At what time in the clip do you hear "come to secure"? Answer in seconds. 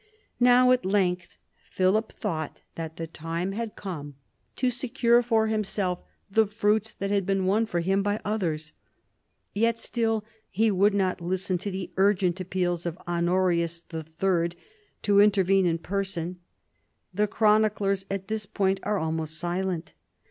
3.75-5.21